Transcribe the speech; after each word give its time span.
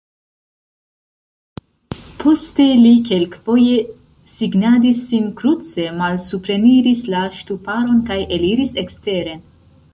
Poste 2.23 2.65
li 2.85 2.93
kelkfoje 3.11 3.75
signadis 4.33 5.05
sin 5.11 5.29
kruce, 5.43 5.87
malsupreniris 6.01 7.07
la 7.15 7.25
ŝtuparon 7.39 8.05
kaj 8.13 8.21
eliris 8.39 8.79
eksteren. 8.87 9.49